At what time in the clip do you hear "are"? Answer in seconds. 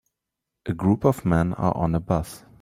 1.53-1.77